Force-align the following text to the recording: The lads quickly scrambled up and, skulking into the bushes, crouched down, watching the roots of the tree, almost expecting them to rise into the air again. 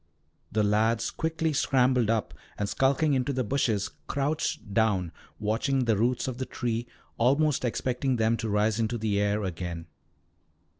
The 0.51 0.63
lads 0.63 1.11
quickly 1.11 1.53
scrambled 1.53 2.09
up 2.09 2.33
and, 2.57 2.67
skulking 2.67 3.13
into 3.13 3.31
the 3.31 3.43
bushes, 3.43 3.91
crouched 4.07 4.73
down, 4.73 5.11
watching 5.37 5.85
the 5.85 5.95
roots 5.95 6.27
of 6.27 6.39
the 6.39 6.45
tree, 6.47 6.87
almost 7.19 7.63
expecting 7.63 8.15
them 8.15 8.35
to 8.37 8.49
rise 8.49 8.79
into 8.79 8.97
the 8.97 9.19
air 9.19 9.43
again. 9.43 9.85